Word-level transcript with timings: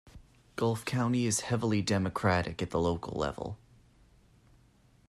Gulf 0.55 0.83
County 0.83 1.27
is 1.27 1.41
heavily 1.41 1.83
Democratic 1.83 2.63
at 2.63 2.71
the 2.71 2.79
local 2.79 3.13
level. 3.19 3.59